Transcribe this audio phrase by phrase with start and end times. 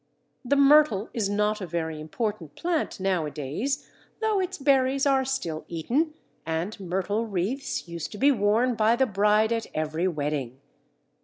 [0.43, 3.87] The Myrtle is not a very important plant nowadays,
[4.19, 9.05] though its berries are still eaten and myrtle wreaths used to be worn by the
[9.05, 10.59] bride at every wedding.